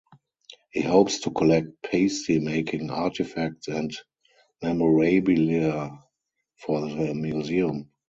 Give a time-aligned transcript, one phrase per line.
[0.71, 3.95] He hopes to collect pasty-making artifacts and
[4.59, 5.91] memorabilia
[6.57, 7.87] for the museum.